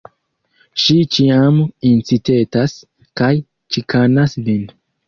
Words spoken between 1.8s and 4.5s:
incitetas kaj ĉikanas